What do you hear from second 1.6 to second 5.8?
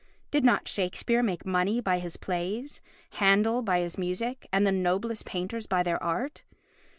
by his plays, Handel by his music, and the noblest painters